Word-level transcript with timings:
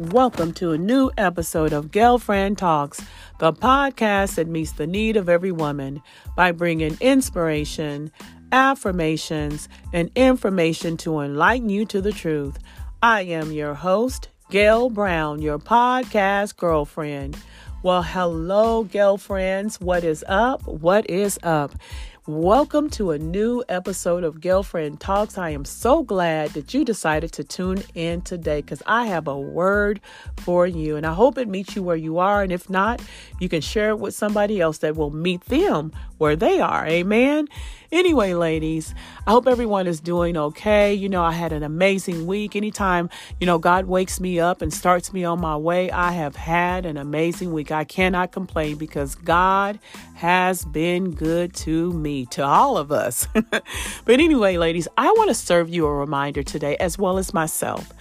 Welcome 0.00 0.54
to 0.54 0.72
a 0.72 0.78
new 0.78 1.10
episode 1.18 1.74
of 1.74 1.90
Girlfriend 1.90 2.56
Talks, 2.56 3.02
the 3.38 3.52
podcast 3.52 4.36
that 4.36 4.48
meets 4.48 4.72
the 4.72 4.86
need 4.86 5.18
of 5.18 5.28
every 5.28 5.52
woman 5.52 6.00
by 6.34 6.52
bringing 6.52 6.96
inspiration, 7.02 8.10
affirmations, 8.50 9.68
and 9.92 10.10
information 10.14 10.96
to 10.96 11.20
enlighten 11.20 11.68
you 11.68 11.84
to 11.84 12.00
the 12.00 12.12
truth. 12.12 12.56
I 13.02 13.24
am 13.24 13.52
your 13.52 13.74
host, 13.74 14.30
Gail 14.48 14.88
Brown, 14.88 15.42
your 15.42 15.58
podcast 15.58 16.56
girlfriend. 16.56 17.36
Well, 17.82 18.02
hello, 18.02 18.84
girlfriends. 18.84 19.82
What 19.82 20.02
is 20.02 20.24
up? 20.26 20.66
What 20.66 21.10
is 21.10 21.38
up? 21.42 21.74
Welcome 22.32 22.90
to 22.90 23.10
a 23.10 23.18
new 23.18 23.64
episode 23.68 24.22
of 24.22 24.40
Girlfriend 24.40 25.00
Talks. 25.00 25.36
I 25.36 25.50
am 25.50 25.64
so 25.64 26.04
glad 26.04 26.50
that 26.50 26.72
you 26.72 26.84
decided 26.84 27.32
to 27.32 27.42
tune 27.42 27.82
in 27.96 28.22
today 28.22 28.60
because 28.60 28.84
I 28.86 29.06
have 29.06 29.26
a 29.26 29.36
word 29.36 30.00
for 30.36 30.64
you. 30.64 30.94
And 30.94 31.04
I 31.04 31.12
hope 31.12 31.38
it 31.38 31.48
meets 31.48 31.74
you 31.74 31.82
where 31.82 31.96
you 31.96 32.18
are. 32.18 32.44
And 32.44 32.52
if 32.52 32.70
not, 32.70 33.02
you 33.40 33.48
can 33.48 33.60
share 33.60 33.88
it 33.90 33.98
with 33.98 34.14
somebody 34.14 34.60
else 34.60 34.78
that 34.78 34.94
will 34.94 35.10
meet 35.10 35.40
them 35.46 35.90
where 36.18 36.36
they 36.36 36.60
are. 36.60 36.86
Amen. 36.86 37.48
Anyway, 37.92 38.34
ladies, 38.34 38.94
I 39.26 39.32
hope 39.32 39.48
everyone 39.48 39.88
is 39.88 40.00
doing 40.00 40.36
okay. 40.36 40.94
You 40.94 41.08
know, 41.08 41.24
I 41.24 41.32
had 41.32 41.52
an 41.52 41.64
amazing 41.64 42.24
week. 42.24 42.54
Anytime, 42.54 43.10
you 43.40 43.46
know, 43.48 43.58
God 43.58 43.86
wakes 43.86 44.20
me 44.20 44.38
up 44.38 44.62
and 44.62 44.72
starts 44.72 45.12
me 45.12 45.24
on 45.24 45.40
my 45.40 45.56
way, 45.56 45.90
I 45.90 46.12
have 46.12 46.36
had 46.36 46.86
an 46.86 46.96
amazing 46.96 47.52
week. 47.52 47.72
I 47.72 47.82
cannot 47.82 48.30
complain 48.30 48.76
because 48.76 49.16
God 49.16 49.80
has 50.14 50.64
been 50.64 51.10
good 51.16 51.52
to 51.54 51.92
me, 51.92 52.26
to 52.26 52.44
all 52.44 52.76
of 52.76 52.92
us. 52.92 53.26
but 53.50 53.64
anyway, 54.08 54.56
ladies, 54.56 54.86
I 54.96 55.10
want 55.10 55.28
to 55.30 55.34
serve 55.34 55.68
you 55.68 55.84
a 55.86 55.92
reminder 55.92 56.44
today 56.44 56.76
as 56.76 56.96
well 56.96 57.18
as 57.18 57.34
myself. 57.34 57.92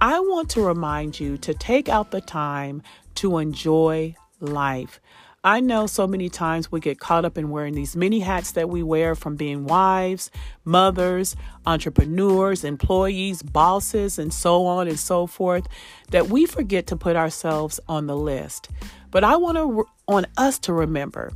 I 0.00 0.18
want 0.18 0.50
to 0.50 0.62
remind 0.62 1.20
you 1.20 1.38
to 1.38 1.54
take 1.54 1.88
out 1.88 2.10
the 2.10 2.20
time 2.20 2.82
to 3.16 3.38
enjoy 3.38 4.16
life. 4.40 5.00
I 5.48 5.60
know 5.60 5.86
so 5.86 6.06
many 6.06 6.28
times 6.28 6.70
we 6.70 6.78
get 6.78 7.00
caught 7.00 7.24
up 7.24 7.38
in 7.38 7.48
wearing 7.48 7.72
these 7.72 7.96
many 7.96 8.20
hats 8.20 8.52
that 8.52 8.68
we 8.68 8.82
wear 8.82 9.14
from 9.14 9.34
being 9.34 9.64
wives, 9.64 10.30
mothers, 10.62 11.36
entrepreneurs, 11.64 12.64
employees, 12.64 13.40
bosses, 13.42 14.18
and 14.18 14.30
so 14.30 14.66
on 14.66 14.88
and 14.88 14.98
so 14.98 15.26
forth 15.26 15.66
that 16.10 16.28
we 16.28 16.44
forget 16.44 16.86
to 16.88 16.96
put 16.96 17.16
ourselves 17.16 17.80
on 17.88 18.06
the 18.06 18.14
list. 18.14 18.68
But 19.10 19.24
I 19.24 19.36
want 19.36 19.56
to 19.56 19.86
on 20.06 20.26
us 20.36 20.58
to 20.58 20.74
remember 20.74 21.32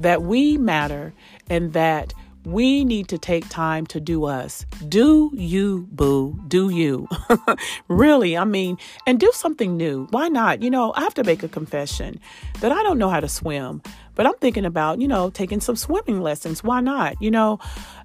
that 0.00 0.20
we 0.20 0.58
matter 0.58 1.14
and 1.48 1.72
that 1.72 2.12
we 2.46 2.84
need 2.84 3.08
to 3.08 3.18
take 3.18 3.48
time 3.48 3.84
to 3.86 3.98
do 3.98 4.24
us. 4.24 4.64
Do 4.88 5.32
you, 5.34 5.88
boo? 5.90 6.38
Do 6.46 6.70
you? 6.70 7.08
really? 7.88 8.38
I 8.38 8.44
mean, 8.44 8.78
and 9.04 9.18
do 9.18 9.32
something 9.34 9.76
new. 9.76 10.06
Why 10.10 10.28
not? 10.28 10.62
You 10.62 10.70
know, 10.70 10.92
I 10.94 11.00
have 11.00 11.14
to 11.14 11.24
make 11.24 11.42
a 11.42 11.48
confession 11.48 12.20
that 12.60 12.70
I 12.70 12.84
don't 12.84 12.98
know 12.98 13.08
how 13.08 13.18
to 13.18 13.28
swim, 13.28 13.82
but 14.14 14.26
I'm 14.26 14.36
thinking 14.40 14.64
about, 14.64 15.00
you 15.00 15.08
know, 15.08 15.28
taking 15.30 15.60
some 15.60 15.74
swimming 15.74 16.20
lessons. 16.20 16.62
Why 16.62 16.80
not? 16.80 17.20
You 17.20 17.32
know, 17.32 17.58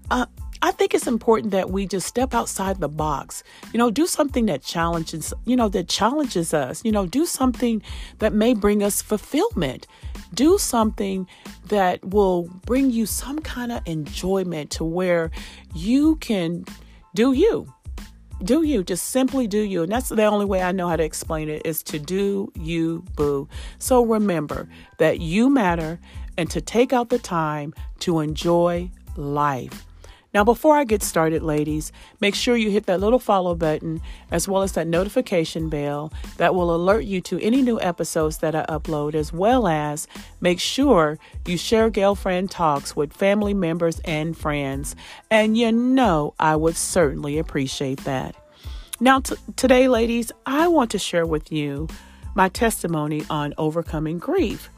uh, 0.09 0.25
I 0.63 0.71
think 0.71 0.93
it's 0.93 1.07
important 1.07 1.51
that 1.51 1.71
we 1.71 1.87
just 1.87 2.05
step 2.07 2.35
outside 2.35 2.79
the 2.79 2.89
box. 2.89 3.43
You 3.73 3.79
know, 3.79 3.89
do 3.89 4.05
something 4.05 4.45
that 4.45 4.61
challenges, 4.61 5.33
you 5.45 5.55
know, 5.55 5.69
that 5.69 5.89
challenges 5.89 6.53
us. 6.53 6.85
You 6.85 6.91
know, 6.91 7.07
do 7.07 7.25
something 7.25 7.81
that 8.19 8.33
may 8.33 8.53
bring 8.53 8.83
us 8.83 9.01
fulfillment. 9.01 9.87
Do 10.33 10.59
something 10.59 11.27
that 11.65 12.05
will 12.05 12.43
bring 12.65 12.91
you 12.91 13.07
some 13.07 13.39
kind 13.39 13.71
of 13.71 13.81
enjoyment 13.87 14.69
to 14.71 14.83
where 14.83 15.31
you 15.73 16.17
can 16.17 16.65
do 17.15 17.33
you. 17.33 17.73
Do 18.43 18.63
you 18.63 18.83
just 18.83 19.09
simply 19.09 19.47
do 19.47 19.59
you? 19.59 19.83
And 19.83 19.91
that's 19.91 20.09
the 20.09 20.25
only 20.25 20.45
way 20.45 20.61
I 20.61 20.71
know 20.71 20.87
how 20.87 20.95
to 20.95 21.03
explain 21.03 21.49
it 21.49 21.65
is 21.65 21.83
to 21.83 21.99
do 21.99 22.51
you, 22.55 23.03
boo. 23.15 23.47
So 23.77 24.03
remember 24.03 24.67
that 24.97 25.19
you 25.19 25.49
matter 25.49 25.99
and 26.37 26.49
to 26.51 26.61
take 26.61 26.93
out 26.93 27.09
the 27.09 27.19
time 27.19 27.73
to 27.99 28.19
enjoy 28.19 28.89
life. 29.15 29.85
Now, 30.33 30.45
before 30.45 30.77
I 30.77 30.85
get 30.85 31.03
started, 31.03 31.43
ladies, 31.43 31.91
make 32.21 32.35
sure 32.35 32.55
you 32.55 32.71
hit 32.71 32.85
that 32.85 33.01
little 33.01 33.19
follow 33.19 33.53
button 33.53 34.01
as 34.31 34.47
well 34.47 34.61
as 34.61 34.71
that 34.73 34.87
notification 34.87 35.67
bell 35.67 36.13
that 36.37 36.55
will 36.55 36.73
alert 36.73 37.03
you 37.03 37.19
to 37.21 37.39
any 37.41 37.61
new 37.61 37.79
episodes 37.81 38.37
that 38.37 38.55
I 38.55 38.65
upload, 38.69 39.13
as 39.13 39.33
well 39.33 39.67
as 39.67 40.07
make 40.39 40.61
sure 40.61 41.19
you 41.45 41.57
share 41.57 41.89
Girlfriend 41.89 42.49
Talks 42.49 42.95
with 42.95 43.11
family 43.11 43.53
members 43.53 43.99
and 44.05 44.37
friends. 44.37 44.95
And 45.29 45.57
you 45.57 45.71
know, 45.71 46.33
I 46.39 46.55
would 46.55 46.77
certainly 46.77 47.37
appreciate 47.37 48.05
that. 48.05 48.35
Now, 49.01 49.19
t- 49.19 49.35
today, 49.57 49.89
ladies, 49.89 50.31
I 50.45 50.69
want 50.69 50.91
to 50.91 50.99
share 50.99 51.25
with 51.25 51.51
you 51.51 51.89
my 52.35 52.47
testimony 52.47 53.25
on 53.29 53.53
overcoming 53.57 54.17
grief. 54.17 54.69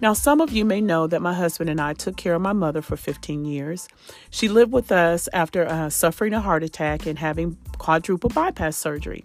Now, 0.00 0.12
some 0.12 0.40
of 0.40 0.52
you 0.52 0.64
may 0.64 0.80
know 0.80 1.08
that 1.08 1.22
my 1.22 1.34
husband 1.34 1.68
and 1.68 1.80
I 1.80 1.92
took 1.92 2.16
care 2.16 2.34
of 2.34 2.42
my 2.42 2.52
mother 2.52 2.82
for 2.82 2.96
15 2.96 3.44
years. 3.44 3.88
She 4.30 4.48
lived 4.48 4.72
with 4.72 4.92
us 4.92 5.28
after 5.32 5.66
uh, 5.66 5.90
suffering 5.90 6.32
a 6.34 6.40
heart 6.40 6.62
attack 6.62 7.06
and 7.06 7.18
having 7.18 7.58
quadruple 7.78 8.30
bypass 8.30 8.76
surgery. 8.76 9.24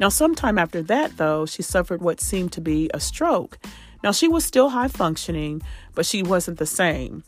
Now, 0.00 0.08
sometime 0.08 0.58
after 0.58 0.82
that, 0.82 1.16
though, 1.16 1.46
she 1.46 1.62
suffered 1.62 2.02
what 2.02 2.20
seemed 2.20 2.52
to 2.52 2.60
be 2.60 2.90
a 2.92 2.98
stroke. 2.98 3.58
Now, 4.02 4.10
she 4.10 4.26
was 4.26 4.44
still 4.44 4.70
high 4.70 4.88
functioning, 4.88 5.62
but 5.94 6.06
she 6.06 6.22
wasn't 6.22 6.58
the 6.58 6.66
same. 6.66 7.22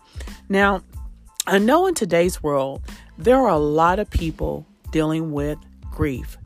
Now, 0.49 0.83
I 1.47 1.59
know 1.59 1.87
in 1.87 1.95
today's 1.95 2.43
world, 2.43 2.83
there 3.17 3.37
are 3.37 3.51
a 3.51 3.59
lot 3.59 3.99
of 3.99 4.11
people 4.11 4.67
dealing 4.91 5.33
with 5.33 5.59
grief. 5.91 6.37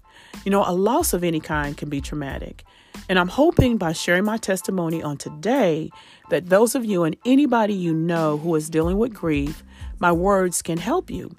You 0.45 0.51
know, 0.51 0.65
a 0.67 0.73
loss 0.73 1.13
of 1.13 1.25
any 1.25 1.41
kind 1.41 1.77
can 1.77 1.89
be 1.89 2.01
traumatic. 2.01 2.65
And 3.09 3.19
I'm 3.19 3.29
hoping 3.29 3.77
by 3.77 3.93
sharing 3.93 4.25
my 4.25 4.37
testimony 4.37 5.03
on 5.03 5.17
today 5.17 5.91
that 6.31 6.49
those 6.49 6.75
of 6.75 6.85
you 6.85 7.05
and 7.05 7.17
anybody 7.25 7.75
you 7.75 7.95
know 7.95 8.39
who 8.39 8.55
is 8.55 8.71
dealing 8.71 8.99
with 8.99 9.15
grief, 9.15 9.63
my 9.99 10.13
words 10.13 10.63
can 10.63 10.79
help 10.79 11.11
you. 11.11 11.37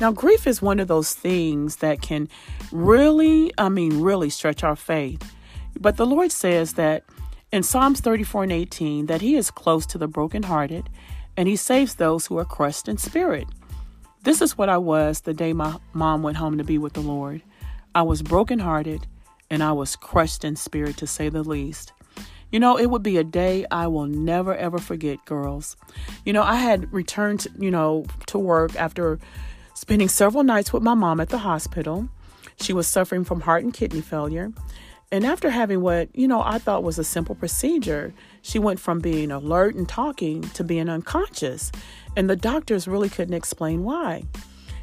Now, 0.00 0.12
grief 0.12 0.46
is 0.46 0.62
one 0.62 0.78
of 0.78 0.88
those 0.88 1.12
things 1.12 1.76
that 1.76 2.02
can 2.02 2.28
really, 2.70 3.52
I 3.58 3.68
mean, 3.68 4.00
really 4.00 4.30
stretch 4.30 4.62
our 4.62 4.76
faith. 4.76 5.34
But 5.78 5.96
the 5.96 6.06
Lord 6.06 6.30
says 6.30 6.74
that 6.74 7.04
in 7.50 7.62
Psalms 7.62 8.00
34 8.00 8.44
and 8.44 8.52
18 8.52 9.06
that 9.06 9.20
He 9.20 9.34
is 9.34 9.50
close 9.50 9.86
to 9.86 9.98
the 9.98 10.06
brokenhearted 10.06 10.88
and 11.36 11.48
He 11.48 11.56
saves 11.56 11.94
those 11.94 12.26
who 12.26 12.38
are 12.38 12.44
crushed 12.44 12.88
in 12.88 12.98
spirit. 12.98 13.46
This 14.22 14.40
is 14.40 14.58
what 14.58 14.68
I 14.68 14.78
was 14.78 15.20
the 15.20 15.34
day 15.34 15.52
my 15.52 15.78
mom 15.92 16.22
went 16.22 16.36
home 16.36 16.58
to 16.58 16.64
be 16.64 16.78
with 16.78 16.92
the 16.92 17.00
Lord. 17.00 17.42
I 17.94 18.02
was 18.02 18.22
brokenhearted 18.22 19.06
and 19.50 19.62
I 19.62 19.72
was 19.72 19.96
crushed 19.96 20.44
in 20.44 20.56
spirit, 20.56 20.96
to 20.98 21.06
say 21.06 21.28
the 21.28 21.42
least. 21.42 21.92
You 22.50 22.60
know, 22.60 22.78
it 22.78 22.86
would 22.86 23.02
be 23.02 23.18
a 23.18 23.24
day 23.24 23.66
I 23.70 23.86
will 23.88 24.06
never 24.06 24.54
ever 24.54 24.78
forget, 24.78 25.24
girls. 25.24 25.76
You 26.24 26.32
know, 26.32 26.42
I 26.42 26.56
had 26.56 26.92
returned, 26.92 27.46
you 27.58 27.70
know, 27.70 28.06
to 28.26 28.38
work 28.38 28.74
after 28.76 29.18
spending 29.74 30.08
several 30.08 30.44
nights 30.44 30.72
with 30.72 30.82
my 30.82 30.94
mom 30.94 31.20
at 31.20 31.28
the 31.28 31.38
hospital. 31.38 32.08
She 32.60 32.72
was 32.72 32.86
suffering 32.86 33.24
from 33.24 33.42
heart 33.42 33.64
and 33.64 33.72
kidney 33.72 34.00
failure. 34.00 34.52
And 35.10 35.24
after 35.24 35.48
having 35.50 35.80
what, 35.80 36.08
you 36.14 36.28
know, 36.28 36.42
I 36.42 36.58
thought 36.58 36.82
was 36.82 36.98
a 36.98 37.04
simple 37.04 37.34
procedure, 37.34 38.12
she 38.42 38.58
went 38.58 38.78
from 38.78 39.00
being 39.00 39.30
alert 39.30 39.74
and 39.74 39.88
talking 39.88 40.42
to 40.42 40.64
being 40.64 40.88
unconscious. 40.88 41.72
And 42.16 42.28
the 42.28 42.36
doctors 42.36 42.86
really 42.88 43.08
couldn't 43.08 43.34
explain 43.34 43.84
why. 43.84 44.24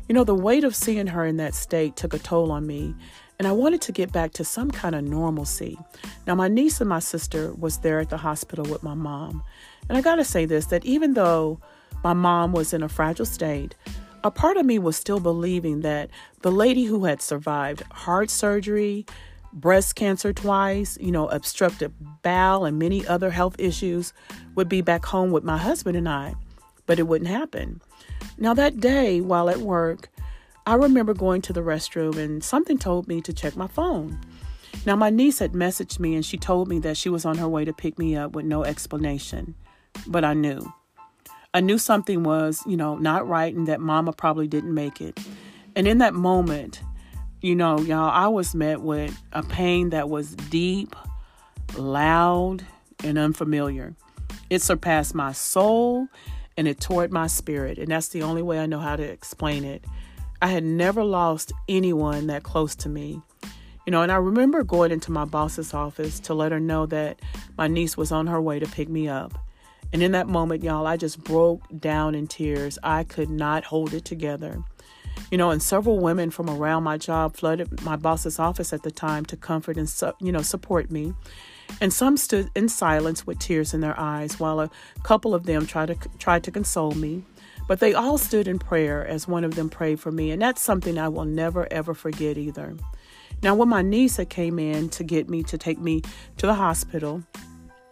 You 0.07 0.15
know, 0.15 0.23
the 0.23 0.35
weight 0.35 0.63
of 0.63 0.75
seeing 0.75 1.07
her 1.07 1.25
in 1.25 1.37
that 1.37 1.53
state 1.53 1.95
took 1.95 2.13
a 2.13 2.19
toll 2.19 2.51
on 2.51 2.65
me 2.65 2.95
and 3.37 3.47
I 3.47 3.51
wanted 3.51 3.81
to 3.81 3.91
get 3.91 4.11
back 4.11 4.31
to 4.33 4.45
some 4.45 4.71
kind 4.71 4.95
of 4.95 5.03
normalcy. 5.03 5.77
Now, 6.25 6.35
my 6.35 6.47
niece 6.47 6.79
and 6.79 6.89
my 6.89 6.99
sister 6.99 7.53
was 7.53 7.79
there 7.79 7.99
at 7.99 8.09
the 8.09 8.17
hospital 8.17 8.65
with 8.65 8.83
my 8.83 8.93
mom. 8.93 9.43
And 9.89 9.97
I 9.97 10.01
got 10.01 10.15
to 10.15 10.23
say 10.23 10.45
this 10.45 10.67
that 10.67 10.85
even 10.85 11.13
though 11.13 11.59
my 12.03 12.13
mom 12.13 12.53
was 12.53 12.73
in 12.73 12.83
a 12.83 12.89
fragile 12.89 13.25
state, 13.25 13.75
a 14.23 14.31
part 14.31 14.57
of 14.57 14.65
me 14.65 14.79
was 14.79 14.95
still 14.95 15.19
believing 15.19 15.81
that 15.81 16.09
the 16.41 16.51
lady 16.51 16.85
who 16.85 17.05
had 17.05 17.21
survived 17.21 17.83
heart 17.91 18.29
surgery, 18.29 19.05
breast 19.53 19.95
cancer 19.95 20.33
twice, 20.33 20.97
you 20.99 21.11
know, 21.11 21.27
obstructive 21.29 21.91
bowel, 22.23 22.65
and 22.65 22.79
many 22.79 23.05
other 23.05 23.29
health 23.29 23.55
issues 23.59 24.13
would 24.55 24.67
be 24.67 24.81
back 24.81 25.05
home 25.05 25.31
with 25.31 25.43
my 25.43 25.57
husband 25.57 25.95
and 25.95 26.09
I. 26.09 26.35
But 26.87 26.99
it 26.99 27.03
wouldn't 27.03 27.29
happen. 27.29 27.81
Now, 28.37 28.53
that 28.53 28.79
day 28.79 29.21
while 29.21 29.49
at 29.49 29.57
work, 29.57 30.09
I 30.67 30.75
remember 30.75 31.13
going 31.13 31.41
to 31.43 31.53
the 31.53 31.61
restroom 31.61 32.17
and 32.17 32.43
something 32.43 32.77
told 32.79 33.07
me 33.07 33.21
to 33.21 33.33
check 33.33 33.55
my 33.55 33.67
phone. 33.67 34.19
Now, 34.85 34.95
my 34.95 35.09
niece 35.09 35.39
had 35.39 35.53
messaged 35.53 35.99
me 35.99 36.15
and 36.15 36.25
she 36.25 36.37
told 36.37 36.67
me 36.67 36.79
that 36.79 36.97
she 36.97 37.09
was 37.09 37.23
on 37.23 37.37
her 37.37 37.47
way 37.47 37.65
to 37.65 37.73
pick 37.73 37.99
me 37.99 38.15
up 38.15 38.33
with 38.33 38.45
no 38.45 38.63
explanation. 38.63 39.55
But 40.07 40.23
I 40.23 40.33
knew. 40.33 40.73
I 41.53 41.61
knew 41.61 41.77
something 41.77 42.23
was, 42.23 42.63
you 42.65 42.77
know, 42.77 42.97
not 42.97 43.27
right 43.27 43.53
and 43.53 43.67
that 43.67 43.79
mama 43.79 44.11
probably 44.11 44.47
didn't 44.47 44.73
make 44.73 45.01
it. 45.01 45.19
And 45.75 45.87
in 45.87 45.99
that 45.99 46.13
moment, 46.13 46.81
you 47.41 47.55
know, 47.55 47.79
y'all, 47.79 48.09
I 48.09 48.27
was 48.27 48.55
met 48.55 48.81
with 48.81 49.15
a 49.33 49.43
pain 49.43 49.91
that 49.91 50.09
was 50.09 50.35
deep, 50.35 50.95
loud, 51.77 52.65
and 53.03 53.17
unfamiliar. 53.17 53.95
It 54.49 54.61
surpassed 54.61 55.13
my 55.13 55.31
soul 55.31 56.07
and 56.57 56.67
it 56.67 56.79
tore 56.79 57.03
at 57.03 57.11
my 57.11 57.27
spirit. 57.27 57.77
And 57.77 57.89
that's 57.89 58.07
the 58.07 58.23
only 58.23 58.41
way 58.41 58.59
I 58.59 58.65
know 58.65 58.79
how 58.79 58.95
to 58.95 59.03
explain 59.03 59.63
it. 59.63 59.85
I 60.41 60.47
had 60.47 60.63
never 60.63 61.03
lost 61.03 61.51
anyone 61.67 62.27
that 62.27 62.43
close 62.43 62.75
to 62.77 62.89
me. 62.89 63.21
You 63.85 63.91
know, 63.91 64.01
and 64.01 64.11
I 64.11 64.15
remember 64.15 64.63
going 64.63 64.91
into 64.91 65.11
my 65.11 65.25
boss's 65.25 65.73
office 65.73 66.19
to 66.21 66.33
let 66.33 66.51
her 66.51 66.59
know 66.59 66.87
that 66.87 67.19
my 67.57 67.67
niece 67.67 67.95
was 67.95 68.11
on 68.11 68.27
her 68.27 68.41
way 68.41 68.59
to 68.59 68.65
pick 68.65 68.89
me 68.89 69.07
up. 69.07 69.37
And 69.93 70.01
in 70.01 70.11
that 70.13 70.27
moment, 70.27 70.63
y'all, 70.63 70.87
I 70.87 70.97
just 70.97 71.23
broke 71.23 71.61
down 71.79 72.15
in 72.15 72.27
tears. 72.27 72.79
I 72.83 73.03
could 73.03 73.29
not 73.29 73.63
hold 73.63 73.93
it 73.93 74.03
together. 74.03 74.63
You 75.31 75.37
know, 75.37 75.51
and 75.51 75.61
several 75.61 75.99
women 75.99 76.31
from 76.31 76.49
around 76.49 76.83
my 76.83 76.97
job 76.97 77.37
flooded 77.37 77.81
my 77.83 77.95
boss's 77.95 78.39
office 78.39 78.73
at 78.73 78.83
the 78.83 78.91
time 78.91 79.25
to 79.25 79.37
comfort 79.37 79.77
and, 79.77 79.91
you 80.19 80.31
know, 80.31 80.41
support 80.41 80.91
me. 80.91 81.13
And 81.79 81.93
some 81.93 82.17
stood 82.17 82.49
in 82.55 82.69
silence 82.69 83.25
with 83.25 83.39
tears 83.39 83.73
in 83.73 83.81
their 83.81 83.97
eyes 83.99 84.39
while 84.39 84.59
a 84.59 84.69
couple 85.03 85.33
of 85.33 85.45
them 85.45 85.65
tried 85.65 85.87
to 85.87 85.95
tried 86.17 86.43
to 86.43 86.51
console 86.51 86.93
me. 86.93 87.23
But 87.67 87.79
they 87.79 87.93
all 87.93 88.17
stood 88.17 88.47
in 88.47 88.59
prayer 88.59 89.05
as 89.05 89.27
one 89.27 89.43
of 89.43 89.55
them 89.55 89.69
prayed 89.69 89.99
for 89.99 90.11
me, 90.11 90.31
and 90.31 90.41
that's 90.41 90.61
something 90.61 90.97
I 90.97 91.07
will 91.09 91.25
never 91.25 91.71
ever 91.71 91.93
forget 91.93 92.37
either. 92.37 92.75
Now, 93.41 93.55
when 93.55 93.69
my 93.69 93.81
niece 93.81 94.19
came 94.29 94.59
in 94.59 94.89
to 94.89 95.03
get 95.03 95.29
me 95.29 95.43
to 95.43 95.57
take 95.57 95.79
me 95.79 96.01
to 96.37 96.47
the 96.47 96.53
hospital, 96.53 97.23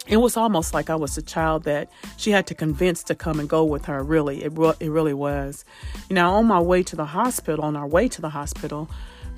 it 0.07 0.17
was 0.17 0.35
almost 0.37 0.73
like 0.73 0.89
I 0.89 0.95
was 0.95 1.17
a 1.17 1.21
child 1.21 1.63
that 1.63 1.89
she 2.17 2.31
had 2.31 2.45
to 2.47 2.55
convince 2.55 3.03
to 3.03 3.15
come 3.15 3.39
and 3.39 3.47
go 3.47 3.63
with 3.63 3.85
her. 3.85 4.03
Really, 4.03 4.43
it 4.43 4.53
it 4.79 4.89
really 4.89 5.13
was. 5.13 5.65
Now, 6.09 6.33
on 6.35 6.45
my 6.45 6.59
way 6.59 6.83
to 6.83 6.95
the 6.95 7.05
hospital, 7.05 7.63
on 7.63 7.75
our 7.75 7.87
way 7.87 8.07
to 8.09 8.21
the 8.21 8.29
hospital, 8.29 8.89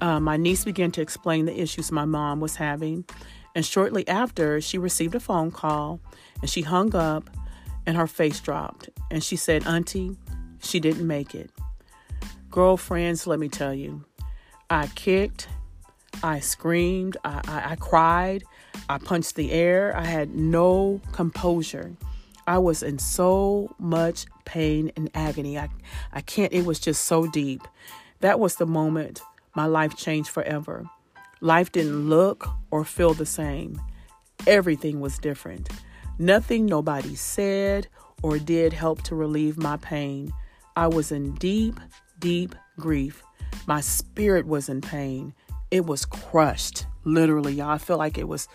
uh, 0.02 0.20
my 0.20 0.38
niece 0.38 0.66
began 0.66 0.92
to 0.92 1.02
explain 1.02 1.46
the 1.46 1.60
issues 1.60 1.92
my 1.92 2.06
mom 2.06 2.40
was 2.40 2.56
having, 2.58 3.06
and 3.54 3.66
shortly 3.66 4.08
after, 4.08 4.60
she 4.60 4.78
received 4.78 5.16
a 5.16 5.20
phone 5.20 5.52
call, 5.52 6.00
and 6.42 6.50
she 6.50 6.62
hung 6.62 6.96
up, 6.96 7.30
and 7.86 7.96
her 7.96 8.08
face 8.08 8.40
dropped, 8.40 8.90
and 9.12 9.24
she 9.24 9.36
said, 9.36 9.66
"Auntie, 9.68 10.18
she 10.62 10.80
didn't 10.80 11.08
make 11.08 11.36
it." 11.36 11.52
Girlfriends, 12.50 13.28
let 13.28 13.40
me 13.40 13.50
tell 13.50 13.74
you, 13.74 14.06
I 14.70 14.88
kicked, 14.88 15.50
I 16.24 16.40
screamed, 16.40 17.18
I, 17.26 17.42
I, 17.48 17.72
I 17.72 17.76
cried. 17.76 18.44
I 18.90 18.98
punched 18.98 19.36
the 19.36 19.52
air. 19.52 19.96
I 19.96 20.06
had 20.06 20.36
no 20.36 21.02
composure. 21.12 21.94
I 22.48 22.60
was 22.60 22.84
in 22.84 23.00
so 23.00 23.74
much 23.80 24.26
pain 24.46 24.92
and 24.96 25.10
agony. 25.16 25.58
I, 25.58 25.70
I 26.14 26.22
can't, 26.22 26.54
it 26.54 26.66
was 26.66 26.80
just 26.80 27.06
so 27.06 27.28
deep. 27.28 27.62
That 28.20 28.40
was 28.40 28.56
the 28.56 28.66
moment 28.66 29.22
my 29.56 29.66
life 29.66 29.96
changed 29.98 30.30
forever. 30.30 30.86
Life 31.42 31.72
didn't 31.72 32.10
look 32.10 32.48
or 32.72 32.86
feel 32.86 33.14
the 33.14 33.26
same. 33.26 33.82
Everything 34.46 35.00
was 35.00 35.18
different. 35.18 35.70
Nothing 36.20 36.66
nobody 36.66 37.16
said 37.16 37.88
or 38.22 38.38
did 38.38 38.74
helped 38.74 39.06
to 39.06 39.16
relieve 39.16 39.58
my 39.58 39.78
pain. 39.78 40.32
I 40.76 40.88
was 40.88 41.12
in 41.12 41.36
deep, 41.36 41.80
deep 42.20 42.56
grief. 42.80 43.24
My 43.68 43.82
spirit 43.82 44.46
was 44.46 44.70
in 44.70 44.82
pain. 44.82 45.34
It 45.72 45.86
was 45.86 46.06
crushed. 46.06 46.86
Literally, 47.04 47.54
y'all. 47.54 47.70
I 47.70 47.78
feel 47.78 47.98
like 47.98 48.18
it 48.18 48.28
was, 48.28 48.48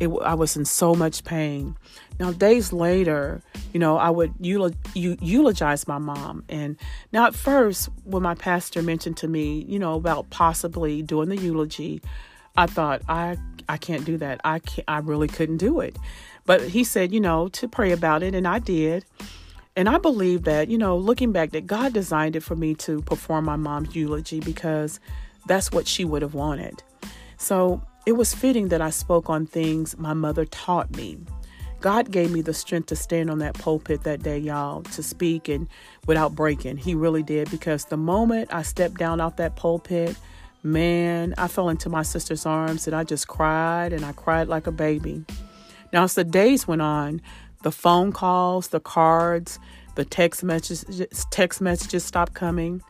it. 0.00 0.08
I 0.08 0.34
was 0.34 0.56
in 0.56 0.64
so 0.64 0.94
much 0.94 1.24
pain. 1.24 1.76
Now, 2.20 2.32
days 2.32 2.72
later, 2.72 3.42
you 3.72 3.80
know, 3.80 3.96
I 3.96 4.10
would 4.10 4.34
eulogize 4.42 5.88
my 5.88 5.98
mom, 5.98 6.44
and 6.48 6.76
now 7.12 7.26
at 7.26 7.34
first, 7.34 7.88
when 8.04 8.22
my 8.22 8.34
pastor 8.34 8.82
mentioned 8.82 9.16
to 9.18 9.28
me, 9.28 9.64
you 9.68 9.78
know, 9.78 9.94
about 9.94 10.30
possibly 10.30 11.02
doing 11.02 11.28
the 11.28 11.36
eulogy, 11.36 12.02
I 12.56 12.66
thought 12.66 13.02
I 13.08 13.36
I 13.68 13.76
can't 13.78 14.04
do 14.04 14.16
that. 14.18 14.40
I 14.44 14.58
can't, 14.60 14.84
I 14.88 14.98
really 14.98 15.28
couldn't 15.28 15.56
do 15.56 15.80
it. 15.80 15.96
But 16.46 16.62
he 16.62 16.84
said, 16.84 17.12
you 17.12 17.20
know, 17.20 17.48
to 17.48 17.66
pray 17.66 17.92
about 17.92 18.22
it, 18.22 18.34
and 18.34 18.46
I 18.46 18.58
did. 18.58 19.04
And 19.76 19.88
I 19.88 19.98
believe 19.98 20.44
that, 20.44 20.68
you 20.68 20.78
know, 20.78 20.96
looking 20.96 21.32
back, 21.32 21.50
that 21.50 21.66
God 21.66 21.92
designed 21.92 22.36
it 22.36 22.42
for 22.42 22.54
me 22.54 22.74
to 22.76 23.02
perform 23.02 23.44
my 23.44 23.56
mom's 23.56 23.94
eulogy 23.94 24.40
because 24.40 25.00
that's 25.46 25.72
what 25.72 25.88
she 25.88 26.04
would 26.04 26.22
have 26.22 26.34
wanted. 26.34 26.82
So 27.38 27.82
it 28.06 28.12
was 28.12 28.34
fitting 28.34 28.68
that 28.68 28.80
I 28.80 28.90
spoke 28.90 29.28
on 29.28 29.46
things 29.46 29.98
my 29.98 30.12
mother 30.12 30.44
taught 30.44 30.94
me. 30.96 31.18
God 31.80 32.10
gave 32.10 32.30
me 32.30 32.40
the 32.40 32.54
strength 32.54 32.86
to 32.86 32.96
stand 32.96 33.30
on 33.30 33.40
that 33.40 33.54
pulpit 33.54 34.04
that 34.04 34.22
day, 34.22 34.38
y'all, 34.38 34.82
to 34.84 35.02
speak 35.02 35.48
and 35.48 35.68
without 36.06 36.34
breaking. 36.34 36.78
He 36.78 36.94
really 36.94 37.22
did 37.22 37.50
because 37.50 37.86
the 37.86 37.96
moment 37.96 38.54
I 38.54 38.62
stepped 38.62 38.96
down 38.96 39.20
off 39.20 39.36
that 39.36 39.56
pulpit, 39.56 40.16
man, 40.62 41.34
I 41.36 41.48
fell 41.48 41.68
into 41.68 41.90
my 41.90 42.02
sister's 42.02 42.46
arms 42.46 42.86
and 42.86 42.96
I 42.96 43.04
just 43.04 43.28
cried 43.28 43.92
and 43.92 44.04
I 44.04 44.12
cried 44.12 44.48
like 44.48 44.66
a 44.66 44.72
baby. 44.72 45.24
Now, 45.92 46.04
as 46.04 46.14
the 46.14 46.24
days 46.24 46.66
went 46.66 46.82
on, 46.82 47.20
the 47.64 47.72
phone 47.72 48.12
calls, 48.12 48.68
the 48.68 48.78
cards, 48.78 49.58
the 49.94 50.04
text 50.04 50.44
messages, 50.44 50.84
text 51.30 51.62
messages 51.62 52.04
stopped 52.04 52.34
coming, 52.34 52.82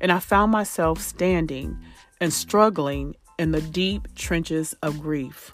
and 0.00 0.10
I 0.10 0.18
found 0.18 0.50
myself 0.50 1.00
standing 1.00 1.78
and 2.20 2.32
struggling 2.32 3.14
in 3.38 3.52
the 3.52 3.60
deep 3.62 4.12
trenches 4.16 4.74
of 4.82 5.00
grief. 5.00 5.52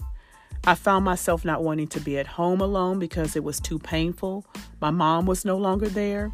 I 0.66 0.74
found 0.74 1.04
myself 1.04 1.44
not 1.44 1.62
wanting 1.62 1.88
to 1.88 2.00
be 2.00 2.16
at 2.16 2.26
home 2.26 2.62
alone 2.62 2.98
because 2.98 3.36
it 3.36 3.44
was 3.44 3.60
too 3.60 3.78
painful. 3.78 4.46
My 4.80 4.90
mom 4.90 5.26
was 5.26 5.44
no 5.44 5.58
longer 5.58 5.90
there. 5.90 6.32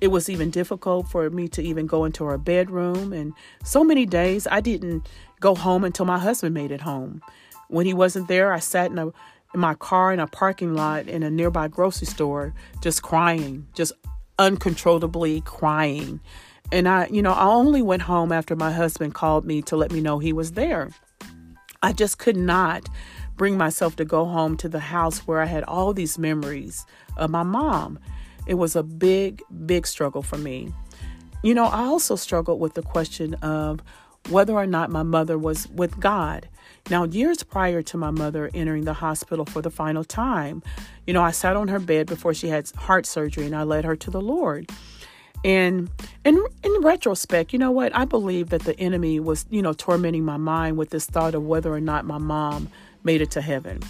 It 0.00 0.08
was 0.08 0.28
even 0.28 0.50
difficult 0.50 1.08
for 1.08 1.28
me 1.30 1.48
to 1.48 1.62
even 1.62 1.88
go 1.88 2.04
into 2.04 2.24
her 2.24 2.38
bedroom. 2.38 3.12
And 3.12 3.32
so 3.64 3.82
many 3.82 4.06
days 4.06 4.46
I 4.48 4.60
didn't 4.60 5.08
go 5.40 5.56
home 5.56 5.82
until 5.82 6.06
my 6.06 6.20
husband 6.20 6.54
made 6.54 6.70
it 6.70 6.82
home. 6.82 7.22
When 7.66 7.86
he 7.86 7.94
wasn't 7.94 8.28
there, 8.28 8.52
I 8.52 8.60
sat 8.60 8.92
in, 8.92 8.98
a, 8.98 9.12
in 9.54 9.60
my 9.60 9.74
car 9.74 10.12
in 10.12 10.20
a 10.20 10.26
parking 10.26 10.74
lot 10.74 11.08
in 11.08 11.22
a 11.22 11.30
nearby 11.30 11.68
grocery 11.68 12.06
store, 12.06 12.54
just 12.80 13.02
crying, 13.02 13.66
just 13.74 13.92
uncontrollably 14.38 15.42
crying. 15.42 16.20
And 16.70 16.88
I, 16.88 17.06
you 17.08 17.22
know, 17.22 17.32
I 17.32 17.44
only 17.44 17.82
went 17.82 18.02
home 18.02 18.32
after 18.32 18.56
my 18.56 18.72
husband 18.72 19.14
called 19.14 19.44
me 19.44 19.62
to 19.62 19.76
let 19.76 19.92
me 19.92 20.00
know 20.00 20.18
he 20.18 20.32
was 20.32 20.52
there. 20.52 20.90
I 21.82 21.92
just 21.92 22.18
could 22.18 22.36
not 22.36 22.88
bring 23.36 23.56
myself 23.56 23.96
to 23.96 24.04
go 24.04 24.24
home 24.24 24.56
to 24.58 24.68
the 24.68 24.78
house 24.78 25.26
where 25.26 25.40
I 25.40 25.46
had 25.46 25.64
all 25.64 25.92
these 25.92 26.18
memories 26.18 26.86
of 27.16 27.30
my 27.30 27.42
mom. 27.42 27.98
It 28.46 28.54
was 28.54 28.76
a 28.76 28.82
big, 28.82 29.42
big 29.66 29.86
struggle 29.86 30.22
for 30.22 30.38
me. 30.38 30.72
You 31.42 31.54
know, 31.54 31.64
I 31.64 31.82
also 31.82 32.16
struggled 32.16 32.60
with 32.60 32.74
the 32.74 32.82
question 32.82 33.34
of 33.34 33.80
whether 34.28 34.54
or 34.54 34.66
not 34.66 34.90
my 34.90 35.02
mother 35.02 35.38
was 35.38 35.68
with 35.68 35.98
God. 36.00 36.48
Now, 36.90 37.04
years 37.04 37.42
prior 37.42 37.82
to 37.82 37.96
my 37.96 38.10
mother 38.10 38.50
entering 38.54 38.84
the 38.84 38.94
hospital 38.94 39.44
for 39.44 39.62
the 39.62 39.70
final 39.70 40.04
time, 40.04 40.62
you 41.06 41.12
know, 41.12 41.22
I 41.22 41.30
sat 41.30 41.56
on 41.56 41.68
her 41.68 41.78
bed 41.78 42.06
before 42.06 42.34
she 42.34 42.48
had 42.48 42.68
heart 42.70 43.06
surgery 43.06 43.46
and 43.46 43.54
I 43.54 43.62
led 43.62 43.84
her 43.84 43.96
to 43.96 44.10
the 44.10 44.20
Lord. 44.20 44.70
And 45.44 45.90
in 46.24 46.44
in 46.62 46.72
retrospect, 46.82 47.52
you 47.52 47.58
know 47.58 47.72
what? 47.72 47.94
I 47.96 48.04
believe 48.04 48.50
that 48.50 48.62
the 48.62 48.78
enemy 48.78 49.18
was, 49.18 49.44
you 49.50 49.60
know, 49.60 49.72
tormenting 49.72 50.24
my 50.24 50.36
mind 50.36 50.76
with 50.76 50.90
this 50.90 51.06
thought 51.06 51.34
of 51.34 51.44
whether 51.44 51.72
or 51.72 51.80
not 51.80 52.04
my 52.04 52.18
mom 52.18 52.68
made 53.02 53.20
it 53.20 53.32
to 53.32 53.40
heaven. 53.40 53.80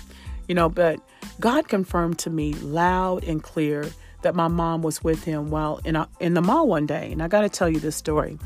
You 0.48 0.54
know, 0.54 0.68
but 0.68 1.00
God 1.40 1.68
confirmed 1.68 2.18
to 2.20 2.30
me 2.30 2.54
loud 2.54 3.24
and 3.24 3.42
clear 3.42 3.90
that 4.22 4.34
my 4.34 4.48
mom 4.48 4.82
was 4.82 5.04
with 5.04 5.24
him 5.24 5.50
while 5.50 5.80
in 5.84 5.96
a, 5.96 6.08
in 6.20 6.34
the 6.34 6.42
mall 6.42 6.66
one 6.66 6.86
day. 6.86 7.12
And 7.12 7.22
I 7.22 7.28
got 7.28 7.42
to 7.42 7.48
tell 7.48 7.68
you 7.68 7.80
this 7.80 7.96
story. 7.96 8.38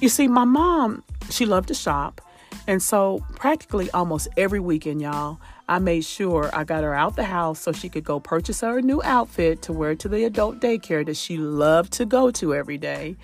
You 0.00 0.08
see, 0.08 0.28
my 0.28 0.44
mom, 0.44 1.02
she 1.30 1.46
loved 1.46 1.68
to 1.68 1.74
shop. 1.74 2.20
And 2.66 2.82
so, 2.82 3.24
practically 3.34 3.90
almost 3.92 4.28
every 4.36 4.60
weekend, 4.60 5.00
y'all, 5.00 5.40
I 5.68 5.78
made 5.78 6.04
sure 6.04 6.50
I 6.52 6.64
got 6.64 6.84
her 6.84 6.94
out 6.94 7.16
the 7.16 7.24
house 7.24 7.60
so 7.60 7.72
she 7.72 7.88
could 7.88 8.04
go 8.04 8.20
purchase 8.20 8.60
her 8.60 8.80
new 8.80 9.02
outfit 9.02 9.62
to 9.62 9.72
wear 9.72 9.94
to 9.96 10.08
the 10.08 10.24
adult 10.24 10.60
daycare 10.60 11.04
that 11.06 11.16
she 11.16 11.36
loved 11.36 11.92
to 11.94 12.04
go 12.04 12.30
to 12.32 12.54
every 12.54 12.78
day. 12.78 13.16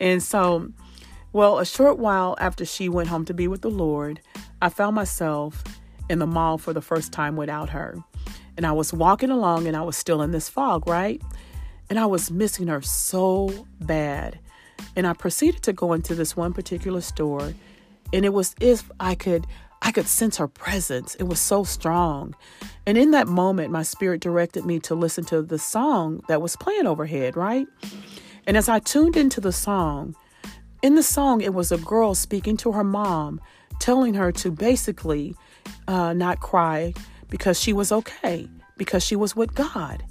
And 0.00 0.22
so, 0.22 0.72
well, 1.32 1.58
a 1.58 1.66
short 1.66 1.98
while 1.98 2.36
after 2.40 2.64
she 2.64 2.88
went 2.88 3.08
home 3.08 3.24
to 3.26 3.34
be 3.34 3.48
with 3.48 3.62
the 3.62 3.70
Lord, 3.70 4.20
I 4.62 4.68
found 4.68 4.96
myself 4.96 5.62
in 6.08 6.18
the 6.18 6.26
mall 6.26 6.58
for 6.58 6.72
the 6.72 6.80
first 6.80 7.12
time 7.12 7.36
without 7.36 7.70
her. 7.70 7.98
And 8.56 8.66
I 8.66 8.72
was 8.72 8.92
walking 8.92 9.30
along 9.30 9.66
and 9.66 9.76
I 9.76 9.82
was 9.82 9.96
still 9.96 10.22
in 10.22 10.30
this 10.30 10.48
fog, 10.48 10.86
right? 10.86 11.20
And 11.90 11.98
I 11.98 12.06
was 12.06 12.30
missing 12.30 12.68
her 12.68 12.82
so 12.82 13.66
bad. 13.80 14.38
And 14.94 15.06
I 15.06 15.12
proceeded 15.12 15.62
to 15.64 15.72
go 15.72 15.92
into 15.92 16.14
this 16.14 16.36
one 16.36 16.52
particular 16.52 17.00
store, 17.00 17.54
and 18.12 18.24
it 18.24 18.32
was 18.32 18.54
if 18.60 18.90
I 19.00 19.14
could 19.14 19.46
I 19.82 19.92
could 19.92 20.06
sense 20.06 20.38
her 20.38 20.48
presence. 20.48 21.14
It 21.16 21.24
was 21.24 21.40
so 21.40 21.62
strong. 21.64 22.34
And 22.86 22.96
in 22.96 23.10
that 23.10 23.28
moment, 23.28 23.70
my 23.70 23.82
spirit 23.82 24.20
directed 24.20 24.64
me 24.64 24.80
to 24.80 24.94
listen 24.94 25.24
to 25.26 25.42
the 25.42 25.58
song 25.58 26.22
that 26.28 26.40
was 26.40 26.56
playing 26.56 26.86
overhead, 26.86 27.36
right? 27.36 27.66
And 28.46 28.56
as 28.56 28.68
I 28.68 28.78
tuned 28.78 29.16
into 29.16 29.40
the 29.40 29.52
song, 29.52 30.16
in 30.82 30.94
the 30.94 31.02
song, 31.02 31.40
it 31.40 31.54
was 31.54 31.72
a 31.72 31.78
girl 31.78 32.14
speaking 32.14 32.56
to 32.58 32.72
her 32.72 32.84
mom, 32.84 33.40
telling 33.80 34.14
her 34.14 34.32
to 34.32 34.50
basically 34.50 35.34
uh, 35.88 36.12
not 36.12 36.40
cry 36.40 36.94
because 37.28 37.60
she 37.60 37.72
was 37.72 37.92
okay, 37.92 38.48
because 38.76 39.04
she 39.04 39.16
was 39.16 39.36
with 39.36 39.54
God. 39.54 40.04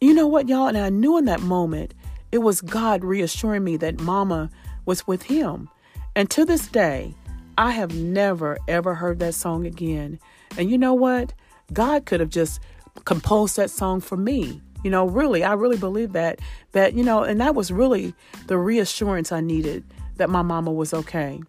You 0.00 0.14
know 0.14 0.26
what, 0.26 0.48
y'all? 0.48 0.68
And 0.68 0.78
I 0.78 0.90
knew 0.90 1.16
in 1.16 1.24
that 1.26 1.40
moment 1.40 1.94
it 2.36 2.42
was 2.42 2.60
God 2.60 3.02
reassuring 3.02 3.64
me 3.64 3.78
that 3.78 3.98
mama 3.98 4.50
was 4.84 5.06
with 5.06 5.22
him. 5.22 5.70
And 6.14 6.28
to 6.32 6.44
this 6.44 6.68
day, 6.68 7.14
I 7.56 7.70
have 7.70 7.94
never, 7.94 8.58
ever 8.68 8.94
heard 8.94 9.20
that 9.20 9.32
song 9.32 9.64
again. 9.64 10.18
And 10.58 10.70
you 10.70 10.76
know 10.76 10.92
what? 10.92 11.32
God 11.72 12.04
could 12.04 12.20
have 12.20 12.28
just 12.28 12.60
composed 13.06 13.56
that 13.56 13.70
song 13.70 14.02
for 14.02 14.18
me. 14.18 14.60
You 14.84 14.90
know, 14.90 15.06
really, 15.06 15.44
I 15.44 15.54
really 15.54 15.78
believe 15.78 16.12
that. 16.12 16.40
That, 16.72 16.92
you 16.92 17.02
know, 17.02 17.22
and 17.22 17.40
that 17.40 17.54
was 17.54 17.72
really 17.72 18.12
the 18.48 18.58
reassurance 18.58 19.32
I 19.32 19.40
needed 19.40 19.82
that 20.16 20.28
my 20.28 20.42
mama 20.42 20.70
was 20.70 20.92
okay. 20.92 21.40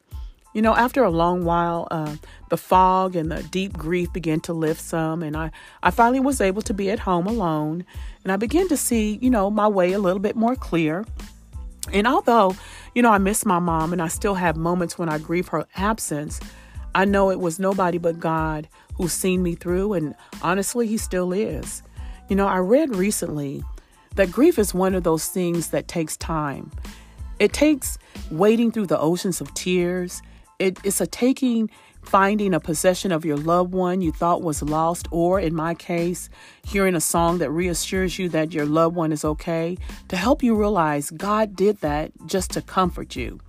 You 0.58 0.64
know, 0.64 0.76
after 0.76 1.04
a 1.04 1.12
long 1.12 1.46
while, 1.46 1.88
uh, 1.92 2.16
the 2.50 2.58
fog 2.58 3.16
and 3.16 3.32
the 3.32 3.44
deep 3.44 3.78
grief 3.78 4.12
began 4.12 4.40
to 4.40 4.54
lift 4.54 4.82
some, 4.82 5.22
and 5.22 5.38
I, 5.38 5.52
I 5.84 5.92
finally 5.92 6.20
was 6.20 6.42
able 6.42 6.64
to 6.64 6.74
be 6.74 6.90
at 6.90 6.98
home 6.98 7.28
alone, 7.28 7.86
and 8.24 8.32
I 8.32 8.38
began 8.38 8.68
to 8.70 8.76
see, 8.76 9.20
you 9.22 9.30
know, 9.30 9.52
my 9.52 9.68
way 9.68 9.94
a 9.94 10.00
little 10.00 10.18
bit 10.18 10.36
more 10.36 10.56
clear. 10.56 11.06
And 11.94 12.08
although, 12.08 12.56
you 12.96 13.04
know, 13.04 13.12
I 13.12 13.20
miss 13.20 13.46
my 13.46 13.60
mom 13.60 13.94
and 13.94 14.02
I 14.02 14.08
still 14.08 14.34
have 14.34 14.58
moments 14.58 14.98
when 14.98 15.10
I 15.10 15.20
grieve 15.20 15.50
her 15.50 15.68
absence, 15.76 16.40
I 16.96 17.06
know 17.06 17.30
it 17.30 17.40
was 17.40 17.60
nobody 17.60 18.00
but 18.00 18.20
God 18.20 18.68
who's 18.96 19.14
seen 19.14 19.44
me 19.44 19.54
through, 19.54 19.94
and 19.94 20.16
honestly, 20.42 20.88
He 20.88 20.98
still 20.98 21.34
is. 21.34 21.84
You 22.30 22.36
know, 22.36 22.48
I 22.48 22.58
read 22.58 22.96
recently 22.96 23.64
that 24.16 24.32
grief 24.32 24.58
is 24.58 24.74
one 24.74 24.96
of 24.96 25.04
those 25.04 25.28
things 25.28 25.70
that 25.70 25.88
takes 25.88 26.18
time. 26.18 26.72
It 27.38 27.54
takes 27.54 28.00
wading 28.32 28.72
through 28.72 28.88
the 28.88 29.00
oceans 29.00 29.40
of 29.40 29.54
tears. 29.54 30.24
It, 30.60 30.80
it's 30.84 31.00
a 31.02 31.08
taking, 31.08 31.70
finding 32.02 32.54
a 32.54 32.60
possession 32.60 33.12
of 33.12 33.26
your 33.26 33.38
loved 33.38 33.74
one 33.74 34.02
you 34.02 34.12
thought 34.12 34.42
was 34.42 34.64
lost, 34.64 35.08
or 35.12 35.40
in 35.40 35.54
my 35.54 35.76
case, 35.76 36.30
hearing 36.64 36.96
a 36.96 37.02
song 37.02 37.38
that 37.38 37.52
reassures 37.52 38.18
you 38.18 38.28
that 38.30 38.54
your 38.54 38.66
loved 38.66 38.96
one 38.96 39.12
is 39.12 39.24
okay, 39.24 39.78
to 40.08 40.16
help 40.16 40.42
you 40.42 40.56
realize 40.56 41.12
God 41.12 41.56
did 41.56 41.82
that 41.82 42.12
just 42.26 42.52
to 42.52 42.62
comfort 42.62 43.16
you. 43.16 43.40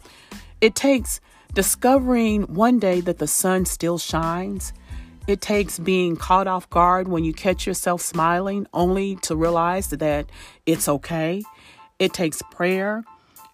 It 0.61 0.75
takes 0.75 1.21
discovering 1.55 2.43
one 2.43 2.79
day 2.79 3.01
that 3.01 3.19
the 3.19 3.27
sun 3.27 3.65
still 3.65 3.97
shines. 3.97 4.73
It 5.27 5.41
takes 5.41 5.79
being 5.79 6.17
caught 6.17 6.47
off 6.47 6.69
guard 6.69 7.09
when 7.09 7.25
you 7.25 7.33
catch 7.33 7.67
yourself 7.67 8.03
smiling, 8.03 8.67
only 8.75 9.17
to 9.17 9.35
realize 9.35 9.89
that 9.89 10.27
it's 10.67 10.89
okay. 10.89 11.43
It 11.99 12.13
takes 12.13 12.43
prayer. 12.51 13.05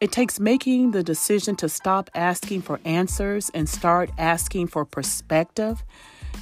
It 0.04 0.12
takes 0.12 0.38
making 0.38 0.90
the 0.90 1.02
decision 1.02 1.56
to 1.56 1.66
stop 1.66 2.10
asking 2.14 2.60
for 2.60 2.78
answers 2.84 3.50
and 3.54 3.66
start 3.66 4.10
asking 4.18 4.66
for 4.66 4.84
perspective. 4.84 5.82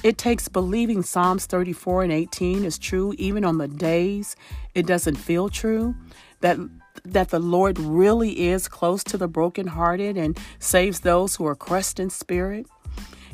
It 0.03 0.17
takes 0.17 0.49
believing 0.49 1.01
Psalms 1.01 1.45
34 1.45 2.03
and 2.03 2.11
18 2.11 2.65
is 2.65 2.77
true 2.77 3.13
even 3.17 3.45
on 3.45 3.59
the 3.59 3.69
days 3.69 4.35
it 4.75 4.85
doesn't 4.85 5.15
feel 5.15 5.47
true. 5.47 5.95
That 6.41 6.57
that 7.05 7.29
the 7.29 7.39
Lord 7.39 7.79
really 7.79 8.49
is 8.49 8.67
close 8.67 9.01
to 9.05 9.17
the 9.17 9.29
brokenhearted 9.29 10.17
and 10.17 10.37
saves 10.59 10.99
those 10.99 11.37
who 11.37 11.45
are 11.45 11.55
crushed 11.55 12.01
in 12.01 12.09
spirit. 12.09 12.65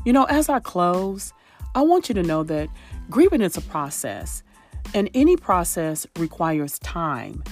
You 0.05 0.13
know, 0.13 0.25
as 0.25 0.48
I 0.48 0.59
close, 0.59 1.33
I 1.74 1.81
want 1.81 2.07
you 2.07 2.13
to 2.13 2.21
know 2.21 2.43
that 2.43 2.69
grieving 3.09 3.41
is 3.41 3.57
a 3.57 3.62
process, 3.62 4.43
and 4.93 5.09
any 5.15 5.38
process 5.38 6.05
requires 6.19 6.77
time. 6.77 7.43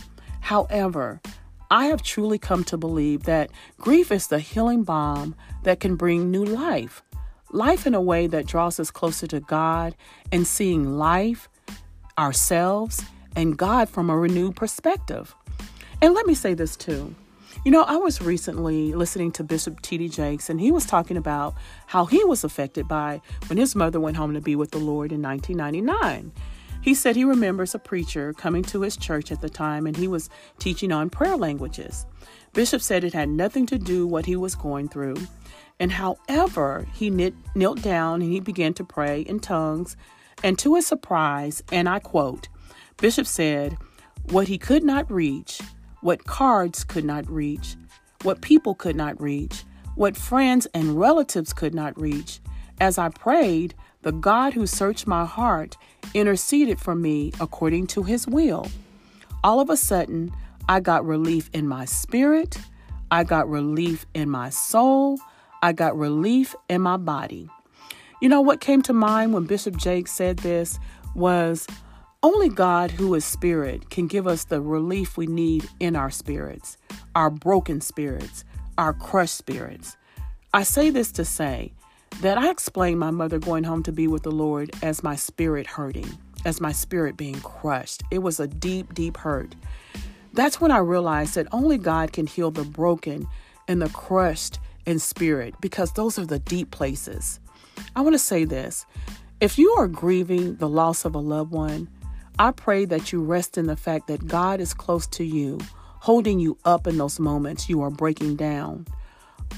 However, 0.42 1.22
I 1.70 1.88
have 1.88 2.02
truly 2.02 2.38
come 2.38 2.64
to 2.66 2.78
believe 2.78 3.24
that 3.24 3.52
grief 3.78 4.12
is 4.12 4.28
the 4.28 4.40
healing 4.40 4.84
balm 4.84 5.36
that 5.64 5.82
can 5.82 5.96
bring 5.96 6.32
new 6.32 6.46
life. 6.46 7.04
Life 7.52 7.86
in 7.86 7.94
a 7.94 8.02
way 8.02 8.28
that 8.28 8.46
draws 8.46 8.80
us 8.80 8.90
closer 8.90 9.28
to 9.28 9.42
God 9.42 9.96
and 10.32 10.48
seeing 10.48 10.98
life, 10.98 11.50
ourselves, 12.18 13.04
and 13.36 13.58
God 13.58 13.90
from 13.90 14.10
a 14.10 14.18
renewed 14.18 14.56
perspective. 14.56 15.36
And 16.02 16.14
let 16.14 16.26
me 16.26 16.34
say 16.34 16.54
this 16.54 16.76
too. 16.76 17.14
You 17.66 17.72
know, 17.72 17.84
I 17.84 17.98
was 17.98 18.22
recently 18.22 18.94
listening 18.94 19.32
to 19.34 19.44
Bishop 19.44 19.82
T.D. 19.82 20.10
Jakes, 20.10 20.50
and 20.50 20.62
he 20.62 20.72
was 20.72 20.86
talking 20.86 21.18
about 21.18 21.56
how 21.88 22.06
he 22.06 22.24
was 22.24 22.46
affected 22.46 22.88
by 22.88 23.22
when 23.48 23.58
his 23.58 23.76
mother 23.76 24.00
went 24.00 24.16
home 24.16 24.34
to 24.36 24.42
be 24.42 24.56
with 24.56 24.72
the 24.72 24.78
Lord 24.78 25.12
in 25.12 25.22
1999. 25.22 26.32
He 26.88 26.94
said 26.94 27.18
he 27.18 27.26
remembers 27.26 27.76
a 27.76 27.80
preacher 27.80 28.32
coming 28.32 28.64
to 28.64 28.80
his 28.80 28.96
church 28.96 29.30
at 29.30 29.42
the 29.42 29.50
time 29.50 29.88
and 29.88 29.98
he 29.98 30.08
was 30.08 30.30
teaching 30.58 30.94
on 30.94 31.10
prayer 31.10 31.36
languages. 31.36 32.06
Bishop 32.54 32.82
said 32.82 33.04
it 33.04 33.12
had 33.12 33.28
nothing 33.28 33.66
to 33.66 33.78
do 33.78 34.06
with 34.06 34.12
what 34.14 34.26
he 34.26 34.38
was 34.38 34.56
going 34.56 34.88
through. 34.88 35.18
And 35.82 35.92
however, 35.92 36.88
he 36.94 37.10
knit, 37.10 37.34
knelt 37.56 37.82
down 37.82 38.22
and 38.22 38.32
he 38.32 38.40
began 38.40 38.74
to 38.76 38.86
pray 38.86 39.20
in 39.20 39.42
tongues. 39.42 39.98
And 40.46 40.58
to 40.60 40.76
his 40.76 40.88
surprise, 40.88 41.62
and 41.74 41.90
I 41.90 42.00
quote, 42.00 42.48
Bishop 43.02 43.28
said, 43.28 43.78
What 44.30 44.48
he 44.48 44.58
could 44.58 44.86
not 44.86 45.12
reach, 45.12 45.60
what 46.00 46.24
cards 46.24 46.86
could 46.86 47.04
not 47.04 47.30
reach, 47.30 47.76
what 48.22 48.40
people 48.40 48.76
could 48.76 48.96
not 48.96 49.22
reach, 49.22 49.66
what 49.96 50.16
friends 50.16 50.68
and 50.74 50.98
relatives 50.98 51.52
could 51.52 51.76
not 51.76 52.00
reach, 52.00 52.40
as 52.80 52.98
I 52.98 53.10
prayed, 53.10 53.76
the 54.08 54.14
God 54.14 54.54
who 54.54 54.66
searched 54.66 55.06
my 55.06 55.26
heart 55.26 55.76
interceded 56.14 56.80
for 56.80 56.96
me 56.96 57.34
according 57.42 57.88
to 57.88 58.04
his 58.04 58.26
will. 58.26 58.66
All 59.44 59.60
of 59.60 59.70
a 59.70 59.76
sudden, 59.76 60.32
I 60.70 60.80
got 60.80 61.06
relief 61.06 61.50
in 61.52 61.68
my 61.68 61.84
spirit, 61.84 62.58
I 63.12 63.26
got 63.26 63.50
relief 63.50 64.06
in 64.14 64.30
my 64.30 64.50
soul, 64.50 65.20
I 65.62 65.74
got 65.74 65.98
relief 65.98 66.56
in 66.70 66.80
my 66.80 66.96
body. 66.96 67.50
You 68.22 68.30
know 68.30 68.40
what 68.40 68.62
came 68.62 68.82
to 68.84 68.94
mind 68.94 69.34
when 69.34 69.44
Bishop 69.44 69.76
Jake 69.76 70.08
said 70.08 70.38
this 70.38 70.80
was 71.14 71.68
only 72.24 72.48
God, 72.48 72.92
who 72.92 73.14
is 73.14 73.26
spirit, 73.26 73.90
can 73.90 74.08
give 74.08 74.26
us 74.26 74.46
the 74.46 74.62
relief 74.62 75.18
we 75.18 75.28
need 75.28 75.68
in 75.82 75.98
our 75.98 76.12
spirits, 76.12 76.78
our 77.14 77.30
broken 77.30 77.82
spirits, 77.82 78.46
our 78.78 78.94
crushed 78.94 79.36
spirits. 79.36 79.98
I 80.54 80.64
say 80.64 80.92
this 80.92 81.12
to 81.12 81.26
say 81.26 81.74
that 82.22 82.38
I 82.38 82.50
explained 82.50 83.00
my 83.00 83.12
mother 83.12 83.40
going 83.40 83.64
home 83.64 83.84
to 83.84 83.92
be 83.92 84.08
with 84.08 84.24
the 84.24 84.32
Lord 84.32 84.72
as 84.82 85.04
my 85.04 85.16
spirit 85.16 85.68
hurting, 85.68 86.10
as 86.46 86.60
my 86.60 86.72
spirit 86.72 87.18
being 87.18 87.40
crushed. 87.42 88.04
It 88.12 88.20
was 88.20 88.40
a 88.40 88.48
deep, 88.48 88.94
deep 88.94 89.18
hurt. 89.18 89.56
That's 90.34 90.60
when 90.60 90.72
I 90.72 90.80
realized 90.80 91.36
that 91.36 91.48
only 91.52 91.78
God 91.78 92.14
can 92.14 92.28
heal 92.28 92.52
the 92.52 92.64
broken 92.64 93.28
and 93.68 93.82
the 93.82 93.90
crushed 93.90 94.60
in 94.86 95.00
spirit 95.00 95.56
because 95.62 95.92
those 95.92 96.18
are 96.18 96.26
the 96.26 96.40
deep 96.40 96.72
places. 96.72 97.40
I 97.96 98.02
want 98.02 98.14
to 98.14 98.20
say 98.20 98.46
this 98.46 98.86
if 99.40 99.58
you 99.60 99.72
are 99.74 99.88
grieving 99.88 100.56
the 100.56 100.70
loss 100.70 101.06
of 101.06 101.14
a 101.14 101.20
loved 101.20 101.52
one, 101.52 101.88
I 102.40 102.52
pray 102.52 102.86
that 102.86 103.12
you 103.12 103.24
rest 103.24 103.58
in 103.58 103.68
the 103.68 103.76
fact 103.76 104.08
that 104.08 104.28
God 104.28 104.60
is 104.60 104.74
close 104.74 105.06
to 105.08 105.24
you, 105.24 105.60
holding 106.00 106.40
you 106.40 106.58
up 106.66 106.88
in 106.88 106.98
those 106.98 107.20
moments 107.20 107.70
you 107.70 107.82
are 107.82 107.90
breaking 107.90 108.36
down. 108.36 108.86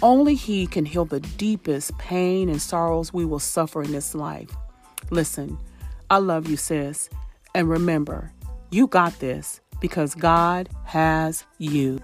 Only 0.02 0.36
He 0.36 0.68
can 0.68 0.86
heal 0.86 1.06
the 1.06 1.20
deepest 1.20 1.98
pain 1.98 2.50
and 2.50 2.62
sorrows 2.62 3.14
we 3.14 3.26
will 3.26 3.40
suffer 3.40 3.82
in 3.84 3.92
this 3.92 4.16
life. 4.16 4.50
Listen, 5.12 5.58
I 6.10 6.18
love 6.18 6.48
you, 6.48 6.58
sis. 6.58 7.10
And 7.54 7.70
remember, 7.70 8.32
you 8.72 8.88
got 8.88 9.20
this 9.20 9.62
because 9.82 10.16
God 10.16 10.70
has 10.86 11.46
you. 11.58 12.00